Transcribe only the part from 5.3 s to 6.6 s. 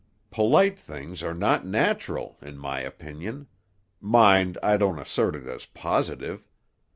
it as positive.